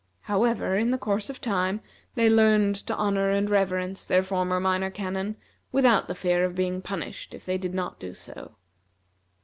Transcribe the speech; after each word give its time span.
However, 0.21 0.75
in 0.77 0.89
the 0.89 0.97
course 0.97 1.29
of 1.29 1.39
time, 1.39 1.79
they 2.15 2.27
learned 2.27 2.75
to 2.87 2.95
honor 2.95 3.29
and 3.29 3.47
reverence 3.47 4.03
their 4.03 4.23
former 4.23 4.59
Minor 4.59 4.89
Canon 4.89 5.35
without 5.71 6.07
the 6.07 6.15
fear 6.15 6.43
of 6.43 6.55
being 6.55 6.81
punished 6.81 7.35
if 7.35 7.45
they 7.45 7.59
did 7.59 7.75
not 7.75 7.99
do 7.99 8.15
so. 8.15 8.55